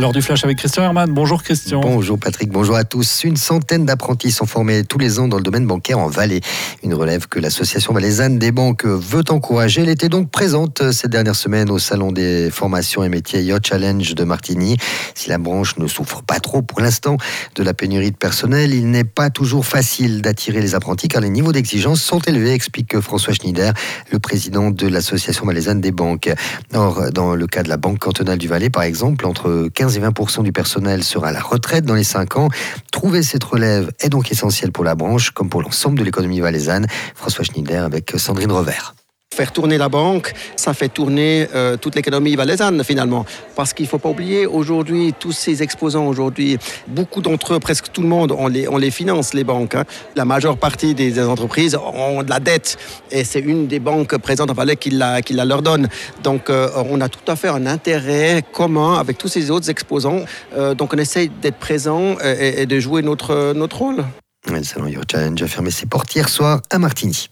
[0.00, 1.12] L'heure du flash avec Christian Hermann.
[1.12, 1.82] Bonjour Christian.
[1.82, 3.22] Bonjour Patrick, bonjour à tous.
[3.24, 6.40] Une centaine d'apprentis sont formés tous les ans dans le domaine bancaire en Valais.
[6.82, 9.82] Une relève que l'association valaisanne des banques veut encourager.
[9.82, 14.14] Elle était donc présente cette dernière semaine au salon des formations et métiers Yacht Challenge
[14.14, 14.78] de Martigny.
[15.14, 17.18] Si la branche ne souffre pas trop pour l'instant
[17.54, 21.28] de la pénurie de personnel, il n'est pas toujours facile d'attirer les apprentis car les
[21.28, 23.74] niveaux d'exigence sont élevés, explique François Schneider,
[24.10, 26.32] le président de l'association valaisanne des banques.
[26.72, 30.00] Or, dans le cas de la Banque cantonale du Valais, par exemple, entre 15 et
[30.00, 32.48] 20% du personnel sera à la retraite dans les 5 ans.
[32.92, 36.86] Trouver cette relève est donc essentiel pour la branche, comme pour l'ensemble de l'économie valaisanne.
[37.14, 38.94] François Schneider avec Sandrine Revers.
[39.32, 43.24] Faire tourner la banque, ça fait tourner euh, toute l'économie valaisanne finalement.
[43.54, 47.92] Parce qu'il ne faut pas oublier, aujourd'hui, tous ces exposants aujourd'hui, beaucoup d'entre eux, presque
[47.92, 49.76] tout le monde, on les, finance, les banques.
[49.76, 49.84] Hein.
[50.16, 52.76] La majeure partie des entreprises ont de la dette.
[53.12, 55.88] Et c'est une des banques présentes en Valais qui la, leur donne.
[56.24, 60.24] Donc euh, on a tout à fait un intérêt commun avec tous ces autres exposants.
[60.56, 64.04] Euh, donc on essaye d'être présent et, de jouer notre, notre rôle.
[64.50, 67.30] Le salon Yo Challenge a fermé ses portes hier soir à Martigny.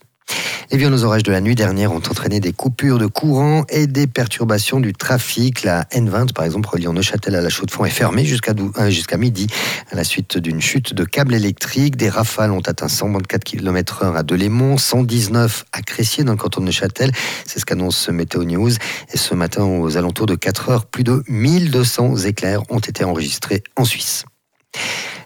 [0.70, 4.06] Les violents orages de la nuit dernière ont entraîné des coupures de courant et des
[4.06, 5.62] perturbations du trafic.
[5.62, 9.46] La N20, par exemple, reliant Neuchâtel à la Chaux-de-Fonds, est fermée jusqu'à euh, jusqu'à midi
[9.90, 11.96] à la suite d'une chute de câbles électriques.
[11.96, 16.66] Des rafales ont atteint 124 km/h à Delémont, 119 à Cressier dans le canton de
[16.66, 17.12] Neuchâtel.
[17.46, 18.72] C'est ce qu'annonce Météo News.
[19.12, 23.62] Et ce matin, aux alentours de 4 heures, plus de 1200 éclairs ont été enregistrés
[23.76, 24.26] en Suisse.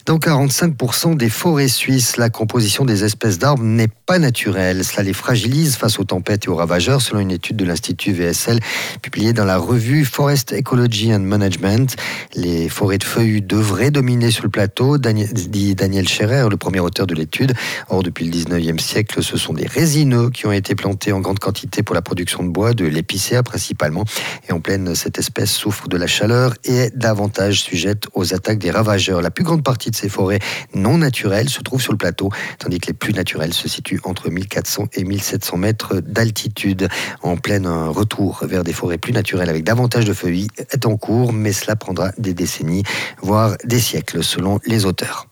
[0.04, 4.84] Dans 45% des forêts suisses, la composition des espèces d'arbres n'est pas naturelle.
[4.84, 8.58] Cela les fragilise face aux tempêtes et aux ravageurs, selon une étude de l'Institut VSL
[9.00, 11.94] publiée dans la revue Forest Ecology and Management.
[12.34, 17.06] Les forêts de feuilles devraient dominer sur le plateau, dit Daniel Scherer, le premier auteur
[17.06, 17.54] de l'étude.
[17.88, 21.38] Or, depuis le 19e siècle, ce sont des résineux qui ont été plantés en grande
[21.38, 24.04] quantité pour la production de bois, de l'épicéa principalement.
[24.48, 28.58] Et en pleine, cette espèce souffre de la chaleur et est davantage sujette aux attaques
[28.58, 29.22] des ravageurs.
[29.22, 30.40] La plus grande partie ces forêts
[30.74, 34.30] non naturelles se trouvent sur le plateau, tandis que les plus naturelles se situent entre
[34.30, 36.88] 1400 et 1700 mètres d'altitude.
[37.22, 41.32] En plein retour vers des forêts plus naturelles avec davantage de feuilles est en cours,
[41.32, 42.82] mais cela prendra des décennies,
[43.20, 45.31] voire des siècles, selon les auteurs.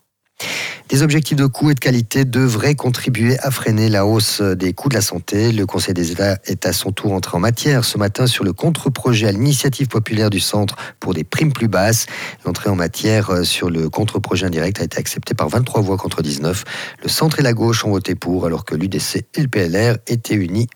[0.90, 4.88] Des objectifs de coût et de qualité devraient contribuer à freiner la hausse des coûts
[4.88, 5.52] de la santé.
[5.52, 8.52] Le Conseil des États est à son tour entré en matière ce matin sur le
[8.52, 12.06] contre-projet à l'initiative populaire du centre pour des primes plus basses.
[12.44, 16.64] L'entrée en matière sur le contre-projet indirect a été acceptée par 23 voix contre 19.
[17.04, 20.34] Le centre et la gauche ont voté pour alors que l'UDC et le PLR étaient
[20.34, 20.66] unis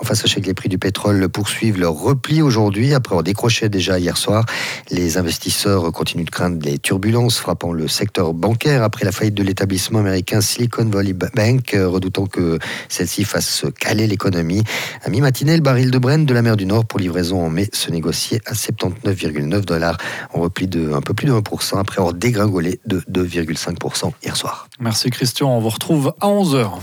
[0.00, 3.98] Enfin, sachez que les prix du pétrole poursuivent leur repli aujourd'hui après avoir décroché déjà
[3.98, 4.46] hier soir.
[4.90, 9.42] Les investisseurs continuent de craindre les turbulences frappant le secteur bancaire après la faillite de
[9.42, 12.58] l'établissement américain Silicon Valley Bank, redoutant que
[12.88, 14.62] celle-ci fasse caler l'économie.
[15.04, 17.68] À mi-matinée, le baril de Brent de la mer du Nord pour livraison en mai
[17.72, 19.98] se négociait à 79,9 dollars,
[20.32, 24.68] en repli de un peu plus de 1% après avoir dégringolé de 2,5% hier soir.
[24.80, 26.80] Merci Christian, on vous retrouve à 11h.